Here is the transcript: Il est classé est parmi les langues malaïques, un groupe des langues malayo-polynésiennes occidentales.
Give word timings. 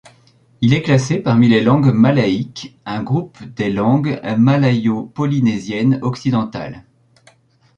Il 0.61 0.73
est 0.73 0.81
classé 0.81 1.13
est 1.13 1.19
parmi 1.19 1.47
les 1.47 1.61
langues 1.61 1.93
malaïques, 1.93 2.75
un 2.87 3.03
groupe 3.03 3.37
des 3.55 3.69
langues 3.71 4.19
malayo-polynésiennes 4.35 5.99
occidentales. 6.01 6.85